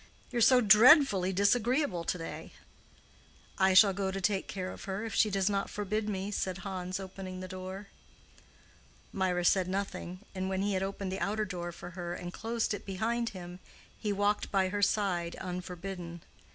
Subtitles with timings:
[0.31, 2.53] You are so dreadfully disagreeable to day."
[3.59, 6.57] "I shall go to take care of her, if she does not forbid me," said
[6.65, 7.89] Hans, opening the door.
[9.13, 12.73] Mirah said nothing, and when he had opened the outer door for her and closed
[12.73, 13.59] it behind him,
[13.95, 16.23] he walked by her side unforbidden.